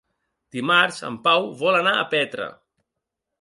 Dimarts 0.55 0.97
en 1.09 1.19
Pau 1.27 1.45
vol 1.61 1.79
anar 1.81 1.93
a 1.99 2.09
Petra. 2.15 2.49